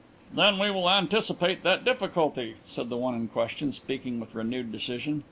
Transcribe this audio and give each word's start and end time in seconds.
"Then 0.33 0.57
we 0.57 0.71
will 0.71 0.89
anticipate 0.89 1.61
that 1.61 1.85
difficulty," 1.85 2.55
said 2.65 2.89
the 2.89 2.97
one 2.97 3.13
in 3.13 3.27
question, 3.27 3.71
speaking 3.71 4.19
with 4.19 4.33
renewed 4.33 4.71
decision. 4.71 5.19